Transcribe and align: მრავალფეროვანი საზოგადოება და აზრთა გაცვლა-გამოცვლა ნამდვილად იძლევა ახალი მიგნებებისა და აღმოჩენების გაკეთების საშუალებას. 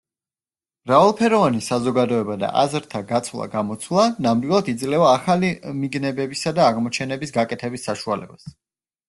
მრავალფეროვანი 0.89 1.59
საზოგადოება 1.65 2.37
და 2.43 2.49
აზრთა 2.61 3.01
გაცვლა-გამოცვლა 3.11 4.07
ნამდვილად 4.27 4.73
იძლევა 4.75 5.13
ახალი 5.19 5.53
მიგნებებისა 5.85 6.55
და 6.63 6.67
აღმოჩენების 6.73 7.37
გაკეთების 7.39 7.87
საშუალებას. 7.93 8.51